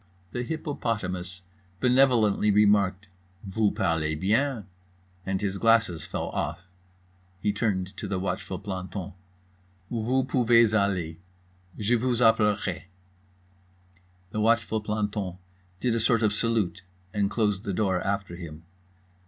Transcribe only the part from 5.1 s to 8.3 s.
and his glasses fell off. He turned to the